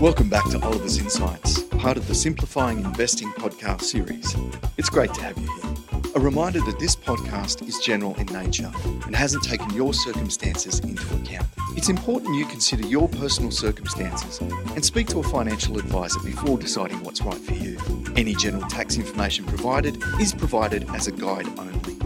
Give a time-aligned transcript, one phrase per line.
[0.00, 4.32] Welcome back to Oliver's Insights, part of the Simplifying Investing podcast series.
[4.76, 6.12] It's great to have you here.
[6.14, 8.70] A reminder that this podcast is general in nature
[9.06, 11.48] and hasn't taken your circumstances into account.
[11.76, 17.02] It's important you consider your personal circumstances and speak to a financial advisor before deciding
[17.02, 17.76] what's right for you.
[18.14, 21.98] Any general tax information provided is provided as a guide only.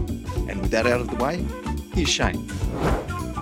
[0.51, 1.45] And with that out of the way,
[1.93, 2.49] here's Shane.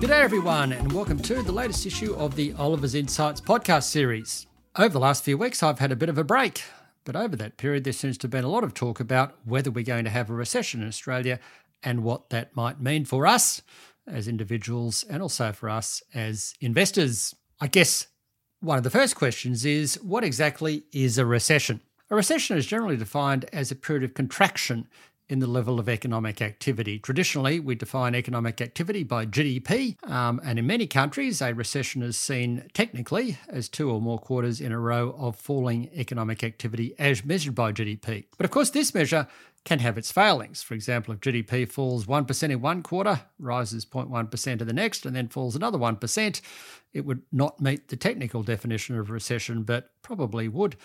[0.01, 4.47] G'day, everyone, and welcome to the latest issue of the Oliver's Insights podcast series.
[4.75, 6.63] Over the last few weeks, I've had a bit of a break,
[7.03, 9.69] but over that period, there seems to have been a lot of talk about whether
[9.69, 11.39] we're going to have a recession in Australia
[11.83, 13.61] and what that might mean for us
[14.07, 17.35] as individuals and also for us as investors.
[17.59, 18.07] I guess
[18.59, 21.79] one of the first questions is what exactly is a recession?
[22.09, 24.87] A recession is generally defined as a period of contraction
[25.31, 26.99] in the level of economic activity.
[26.99, 32.17] Traditionally, we define economic activity by GDP, um, and in many countries, a recession is
[32.17, 37.23] seen technically as two or more quarters in a row of falling economic activity as
[37.23, 38.25] measured by GDP.
[38.37, 39.25] But of course, this measure
[39.63, 40.61] can have its failings.
[40.63, 45.15] For example, if GDP falls 1% in one quarter, rises 0.1% in the next, and
[45.15, 46.41] then falls another 1%,
[46.93, 50.75] it would not meet the technical definition of recession, but probably would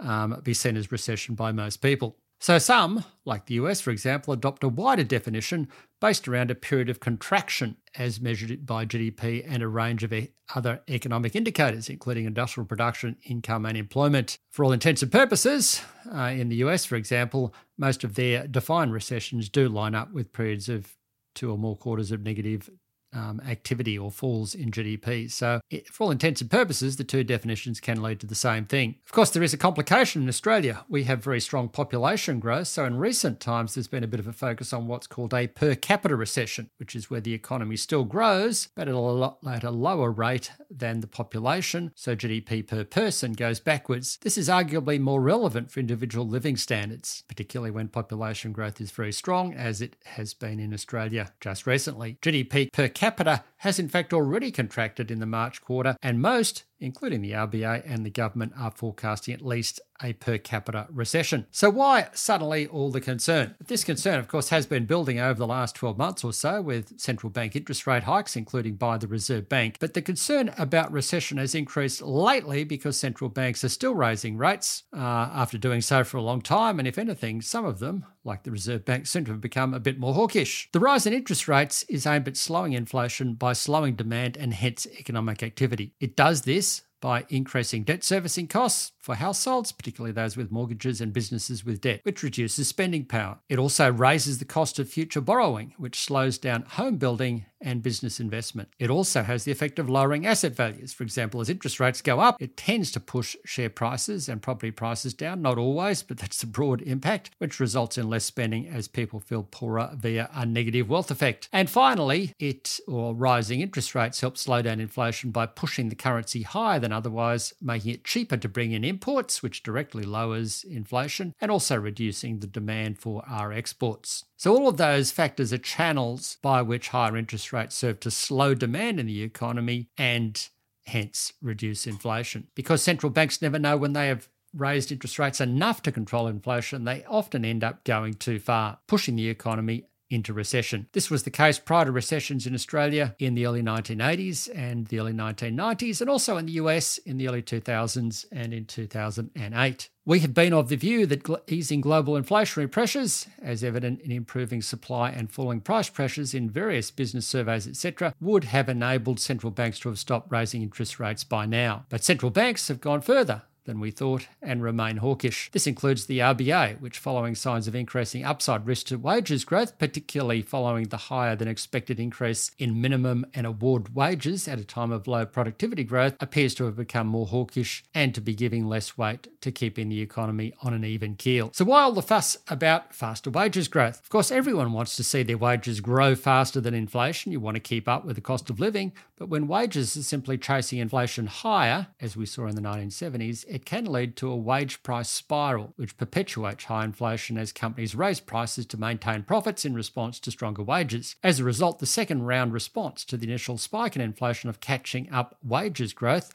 [0.00, 2.16] um, be seen as recession by most people.
[2.44, 5.66] So, some, like the US for example, adopt a wider definition
[5.98, 10.12] based around a period of contraction as measured by GDP and a range of
[10.54, 14.36] other economic indicators, including industrial production, income, and employment.
[14.50, 15.80] For all intents and purposes,
[16.14, 20.34] uh, in the US, for example, most of their defined recessions do line up with
[20.34, 20.98] periods of
[21.34, 22.68] two or more quarters of negative
[23.14, 25.30] um, activity or falls in GDP.
[25.30, 28.96] So, for all intents and purposes, the two definitions can lead to the same thing.
[29.06, 30.84] Of course, there is a complication in Australia.
[30.88, 32.68] We have very strong population growth.
[32.68, 35.46] So, in recent times, there's been a bit of a focus on what's called a
[35.46, 39.64] per capita recession, which is where the economy still grows, but at a, lot, at
[39.64, 41.92] a lower rate than the population.
[41.94, 44.18] So, GDP per person goes backwards.
[44.22, 49.12] This is arguably more relevant for individual living standards, particularly when population growth is very
[49.12, 52.18] strong, as it has been in Australia just recently.
[52.22, 56.64] GDP per capita capita has in fact already contracted in the March quarter, and most,
[56.78, 61.46] including the RBA and the government, are forecasting at least a per capita recession.
[61.50, 63.54] So, why suddenly all the concern?
[63.66, 67.00] This concern, of course, has been building over the last 12 months or so with
[67.00, 69.78] central bank interest rate hikes, including by the Reserve Bank.
[69.80, 74.82] But the concern about recession has increased lately because central banks are still raising rates
[74.92, 74.98] uh,
[75.32, 76.78] after doing so for a long time.
[76.78, 79.80] And if anything, some of them, like the Reserve Bank, seem to have become a
[79.80, 80.68] bit more hawkish.
[80.72, 84.86] The rise in interest rates is aimed at slowing inflation by slowing demand and hence
[84.98, 85.94] economic activity.
[86.00, 91.12] It does this by increasing debt servicing costs for households, particularly those with mortgages and
[91.12, 93.40] businesses with debt, which reduces spending power.
[93.46, 98.20] It also raises the cost of future borrowing, which slows down home building and business
[98.20, 98.68] investment.
[98.78, 100.92] It also has the effect of lowering asset values.
[100.92, 104.70] For example, as interest rates go up, it tends to push share prices and property
[104.70, 105.42] prices down.
[105.42, 109.42] Not always, but that's the broad impact, which results in less spending as people feel
[109.42, 111.48] poorer via a negative wealth effect.
[111.52, 116.42] And finally, it or rising interest rates help slow down inflation by pushing the currency
[116.42, 121.50] higher than otherwise, making it cheaper to bring in imports, which directly lowers inflation, and
[121.50, 124.24] also reducing the demand for our exports.
[124.44, 128.52] So, all of those factors are channels by which higher interest rates serve to slow
[128.52, 130.38] demand in the economy and
[130.84, 132.48] hence reduce inflation.
[132.54, 136.84] Because central banks never know when they have raised interest rates enough to control inflation,
[136.84, 140.86] they often end up going too far, pushing the economy into recession.
[140.92, 145.00] This was the case prior to recessions in Australia in the early 1980s and the
[145.00, 149.90] early 1990s, and also in the US in the early 2000s and in 2008.
[150.06, 154.60] We have been of the view that easing global inflationary pressures, as evident in improving
[154.60, 159.78] supply and falling price pressures in various business surveys, etc., would have enabled central banks
[159.80, 161.86] to have stopped raising interest rates by now.
[161.88, 165.50] But central banks have gone further than we thought and remain hawkish.
[165.52, 170.42] This includes the RBA, which, following signs of increasing upside risk to wages growth, particularly
[170.42, 175.06] following the higher than expected increase in minimum and award wages at a time of
[175.06, 179.28] low productivity growth, appears to have become more hawkish and to be giving less weight
[179.40, 181.50] to keeping the economy on an even keel.
[181.52, 184.00] So, why all the fuss about faster wages growth?
[184.00, 187.32] Of course, everyone wants to see their wages grow faster than inflation.
[187.32, 190.38] You want to keep up with the cost of living, but when wages are simply
[190.38, 194.82] chasing inflation higher, as we saw in the 1970s, it can lead to a wage
[194.82, 200.18] price spiral, which perpetuates high inflation as companies raise prices to maintain profits in response
[200.18, 201.14] to stronger wages.
[201.22, 205.08] As a result, the second round response to the initial spike in inflation of catching
[205.12, 206.32] up wages growth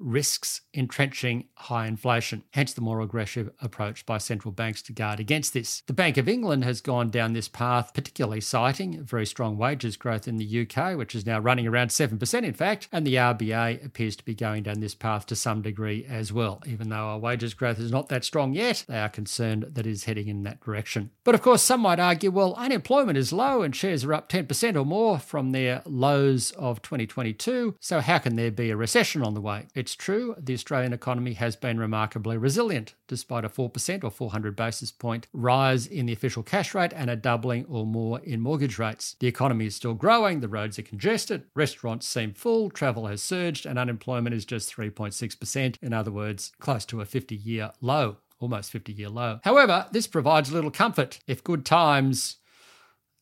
[0.00, 5.52] risks entrenching high inflation, hence the more aggressive approach by central banks to guard against
[5.52, 5.82] this.
[5.86, 10.26] The Bank of England has gone down this path, particularly citing very strong wages growth
[10.26, 14.16] in the UK, which is now running around 7% in fact, and the RBA appears
[14.16, 16.62] to be going down this path to some degree as well.
[16.66, 19.90] Even though our wages growth is not that strong yet, they are concerned that it
[19.90, 21.10] is heading in that direction.
[21.24, 24.76] But of course, some might argue, well, unemployment is low and shares are up 10%
[24.76, 29.34] or more from their lows of 2022, so how can there be a recession on
[29.34, 29.66] the way?
[29.74, 34.90] It's true, the Australian economy has been remarkably resilient, despite a 4% or 400 basis
[34.90, 39.16] point rise in the official cash rate and a doubling or more in mortgage rates.
[39.20, 43.66] The economy is still growing, the roads are congested, restaurants seem full, travel has surged,
[43.66, 45.76] and unemployment is just 3.6%.
[45.82, 49.38] In other words, close to a 50 year low almost 50 year low.
[49.44, 51.20] However, this provides little comfort.
[51.26, 52.36] If good times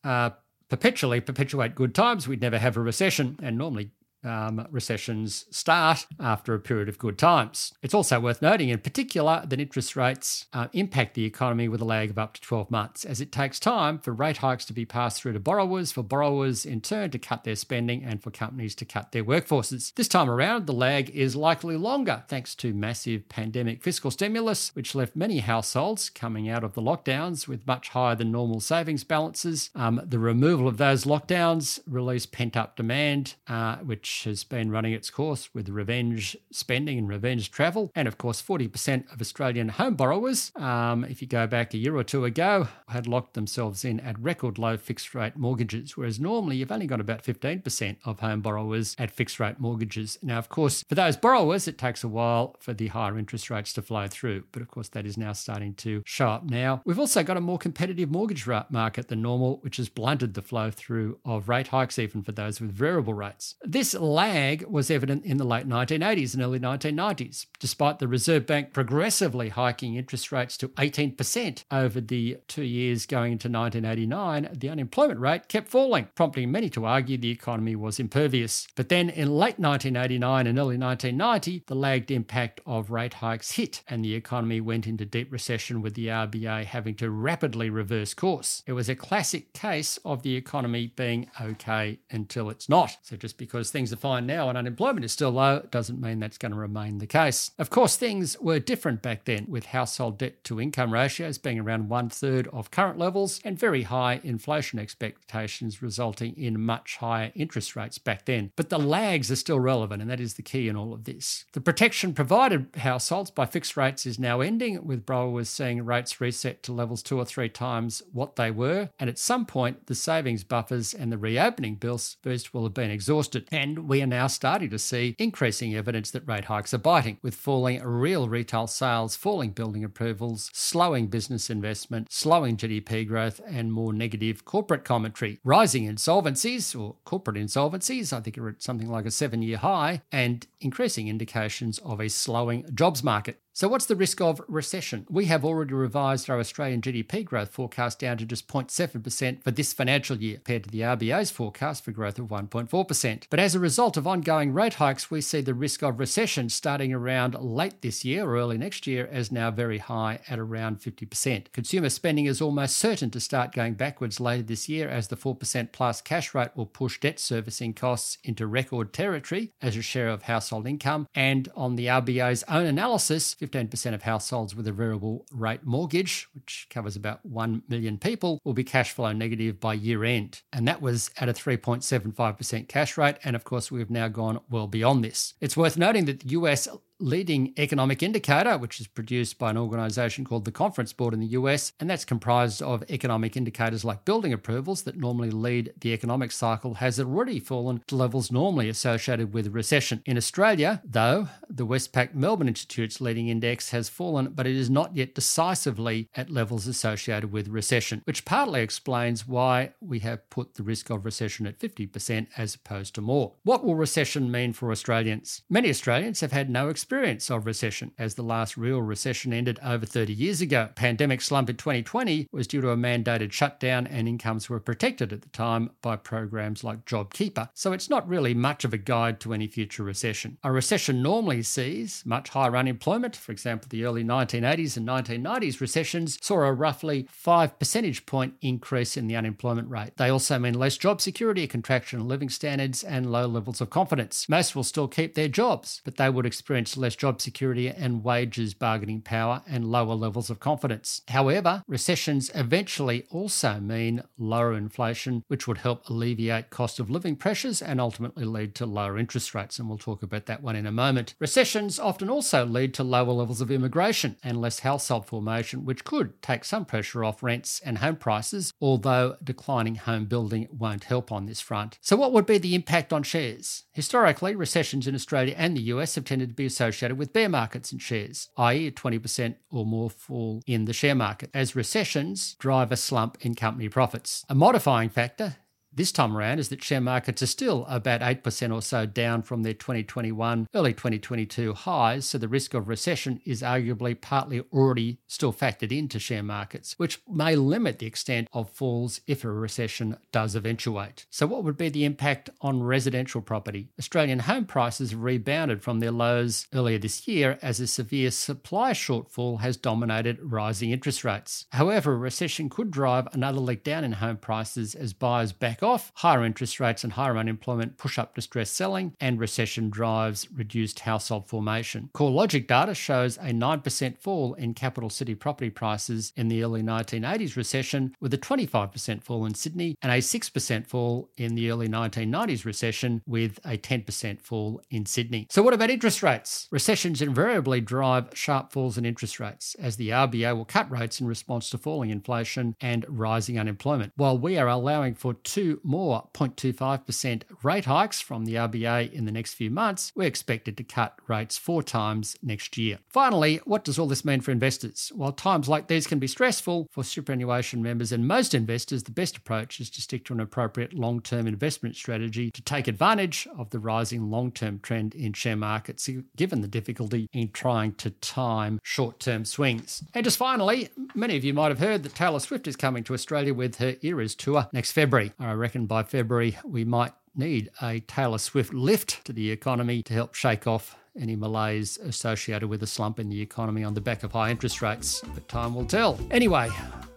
[0.04, 0.30] uh,
[0.68, 3.90] perpetually perpetuate good times, we'd never have a recession, and normally
[4.28, 7.72] um, recessions start after a period of good times.
[7.82, 11.84] It's also worth noting, in particular, that interest rates uh, impact the economy with a
[11.84, 14.84] lag of up to 12 months, as it takes time for rate hikes to be
[14.84, 18.74] passed through to borrowers, for borrowers in turn to cut their spending, and for companies
[18.76, 19.94] to cut their workforces.
[19.94, 24.94] This time around, the lag is likely longer, thanks to massive pandemic fiscal stimulus, which
[24.94, 29.70] left many households coming out of the lockdowns with much higher than normal savings balances.
[29.74, 34.92] Um, the removal of those lockdowns released pent up demand, uh, which has been running
[34.92, 37.90] its course with revenge spending and revenge travel.
[37.94, 41.96] And of course, 40% of Australian home borrowers, um, if you go back a year
[41.96, 46.56] or two ago, had locked themselves in at record low fixed rate mortgages, whereas normally
[46.56, 50.18] you've only got about 15% of home borrowers at fixed rate mortgages.
[50.22, 53.72] Now, of course, for those borrowers, it takes a while for the higher interest rates
[53.74, 56.82] to flow through, but of course, that is now starting to show up now.
[56.84, 60.70] We've also got a more competitive mortgage market than normal, which has blunted the flow
[60.70, 63.56] through of rate hikes, even for those with variable rates.
[63.62, 68.72] This lag was evident in the late 1980s and early 1990s, despite the Reserve Bank
[68.72, 74.48] progressively hiking interest rates to 18% over the two years going into 1989.
[74.58, 78.66] The unemployment rate kept falling, prompting many to argue the economy was impervious.
[78.76, 83.82] But then in late 1989 and early 1990, the lagged impact of rate hikes hit,
[83.88, 88.62] and the economy went into deep recession with the RBA having to rapidly reverse course.
[88.66, 92.96] It was a classic case of the economy being okay until it's not.
[93.02, 96.38] So just because things are fine now and unemployment is still low doesn't mean that's
[96.38, 97.50] going to remain the case.
[97.58, 101.88] Of course, things were different back then, with household debt to income ratios being around
[101.88, 107.76] one third of current levels and very high inflation expectations, resulting in much higher interest
[107.76, 108.52] rates back then.
[108.56, 111.44] But the lags are still relevant, and that is the key in all of this.
[111.52, 116.62] The protection provided households by fixed rates is now ending, with borrowers seeing rates reset
[116.64, 118.90] to levels two or three times what they were.
[118.98, 122.90] And at some point, the savings buffers and the reopening bills boost will have been
[122.90, 123.48] exhausted.
[123.50, 127.34] And we are now starting to see increasing evidence that rate hikes are biting, with
[127.34, 133.92] falling real retail sales, falling building approvals, slowing business investment, slowing GDP growth, and more
[133.92, 135.38] negative corporate commentary.
[135.44, 140.02] Rising insolvencies or corporate insolvencies, I think are at something like a seven year high,
[140.10, 143.40] and increasing indications of a slowing jobs market.
[143.58, 145.04] So, what's the risk of recession?
[145.10, 149.72] We have already revised our Australian GDP growth forecast down to just 0.7% for this
[149.72, 153.24] financial year, compared to the RBA's forecast for growth of 1.4%.
[153.28, 156.94] But as a result of ongoing rate hikes, we see the risk of recession starting
[156.94, 161.50] around late this year or early next year as now very high at around 50%.
[161.50, 165.72] Consumer spending is almost certain to start going backwards later this year as the 4%
[165.72, 170.22] plus cash rate will push debt servicing costs into record territory as a share of
[170.22, 171.08] household income.
[171.12, 176.66] And on the RBA's own analysis, 15% of households with a variable rate mortgage, which
[176.70, 180.42] covers about 1 million people, will be cash flow negative by year end.
[180.52, 183.16] And that was at a 3.75% cash rate.
[183.24, 185.34] And of course, we've now gone well beyond this.
[185.40, 186.68] It's worth noting that the US
[187.00, 191.28] leading economic indicator, which is produced by an organization called the Conference Board in the
[191.28, 196.32] US, and that's comprised of economic indicators like building approvals that normally lead the economic
[196.32, 200.02] cycle, has already fallen to levels normally associated with recession.
[200.06, 204.96] In Australia, though, the Westpac Melbourne Institute's leading index has fallen, but it is not
[204.96, 210.62] yet decisively at levels associated with recession, which partly explains why we have put the
[210.62, 213.34] risk of recession at 50% as opposed to more.
[213.44, 215.42] What will recession mean for Australians?
[215.48, 219.58] Many Australians have had no experience experience of recession, as the last real recession ended
[219.62, 220.70] over 30 years ago.
[220.74, 225.20] Pandemic slump in 2020 was due to a mandated shutdown, and incomes were protected at
[225.20, 229.34] the time by programs like JobKeeper, so it's not really much of a guide to
[229.34, 230.38] any future recession.
[230.42, 233.14] A recession normally sees much higher unemployment.
[233.14, 238.96] For example, the early 1980s and 1990s recessions saw a roughly 5 percentage point increase
[238.96, 239.90] in the unemployment rate.
[239.98, 243.68] They also mean less job security, a contraction in living standards, and low levels of
[243.68, 244.26] confidence.
[244.26, 248.54] Most will still keep their jobs, but they would experience less job security and wages
[248.54, 251.02] bargaining power and lower levels of confidence.
[251.08, 257.60] However, recessions eventually also mean lower inflation, which would help alleviate cost of living pressures
[257.60, 259.58] and ultimately lead to lower interest rates.
[259.58, 261.14] And we'll talk about that one in a moment.
[261.18, 266.20] Recessions often also lead to lower levels of immigration and less household formation, which could
[266.22, 271.26] take some pressure off rents and home prices, although declining home building won't help on
[271.26, 271.78] this front.
[271.80, 273.64] So, what would be the impact on shares?
[273.72, 276.67] Historically, recessions in Australia and the US have tended to be associated
[276.98, 281.30] with bear markets in shares, i.e., a 20% or more fall in the share market,
[281.34, 284.24] as recessions drive a slump in company profits.
[284.28, 285.36] A modifying factor
[285.78, 289.44] this time around is that share markets are still about 8% or so down from
[289.44, 295.32] their 2021, early 2022 highs, so the risk of recession is arguably partly already still
[295.32, 300.34] factored into share markets, which may limit the extent of falls if a recession does
[300.34, 301.06] eventuate.
[301.10, 303.68] So, what would be the impact on residential property?
[303.78, 308.72] Australian home prices have rebounded from their lows earlier this year as a severe supply
[308.72, 311.46] shortfall has dominated rising interest rates.
[311.52, 315.67] However, a recession could drive another leg down in home prices as buyers back off
[315.68, 320.80] off, higher interest rates and higher unemployment push up distressed selling, and recession drives reduced
[320.80, 321.90] household formation.
[321.94, 327.36] CoreLogic data shows a 9% fall in capital city property prices in the early 1980s
[327.36, 332.44] recession, with a 25% fall in Sydney and a 6% fall in the early 1990s
[332.44, 335.26] recession, with a 10% fall in Sydney.
[335.30, 336.48] So, what about interest rates?
[336.50, 341.06] Recessions invariably drive sharp falls in interest rates, as the RBA will cut rates in
[341.06, 343.92] response to falling inflation and rising unemployment.
[343.96, 345.14] While we are allowing for
[345.48, 350.56] two more 0.25% rate hikes from the RBA in the next few months, we're expected
[350.56, 352.78] to cut rates four times next year.
[352.88, 354.92] Finally, what does all this mean for investors?
[354.94, 359.16] While times like these can be stressful for superannuation members and most investors, the best
[359.16, 363.50] approach is to stick to an appropriate long term investment strategy to take advantage of
[363.50, 368.60] the rising long term trend in share markets, given the difficulty in trying to time
[368.62, 369.82] short term swings.
[369.94, 372.94] And just finally, many of you might have heard that Taylor Swift is coming to
[372.94, 375.12] Australia with her Eras tour next February.
[375.18, 379.92] I reckon by February we might need a Taylor Swift lift to the economy to
[379.92, 384.02] help shake off any malaise associated with a slump in the economy on the back
[384.02, 385.02] of high interest rates.
[385.14, 385.98] But time will tell.
[386.10, 386.48] Anyway,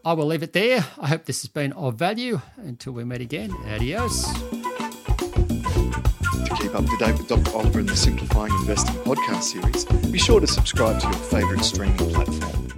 [0.04, 0.86] I will leave it there.
[1.00, 2.42] I hope this has been of value.
[2.58, 4.26] Until we meet again, adios.
[6.46, 7.56] To keep up to date with Dr.
[7.56, 11.98] Oliver and the Simplifying Investing podcast series, be sure to subscribe to your favourite streaming
[11.98, 12.71] platform.